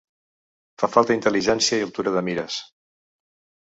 Fa 0.85 0.89
falta 0.95 1.15
intel·ligència 1.17 1.81
i 1.81 1.87
altura 1.91 2.17
de 2.19 2.27
mires. 2.31 2.61